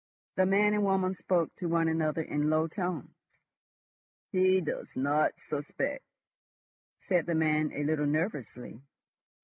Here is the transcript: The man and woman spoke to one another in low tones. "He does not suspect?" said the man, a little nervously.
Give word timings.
The 0.35 0.47
man 0.47 0.73
and 0.73 0.81
woman 0.83 1.13
spoke 1.13 1.55
to 1.57 1.67
one 1.67 1.87
another 1.87 2.23
in 2.23 2.49
low 2.49 2.67
tones. 2.67 3.13
"He 4.31 4.59
does 4.59 4.95
not 4.95 5.39
suspect?" 5.39 6.03
said 7.01 7.27
the 7.27 7.35
man, 7.35 7.71
a 7.71 7.83
little 7.83 8.07
nervously. 8.07 8.81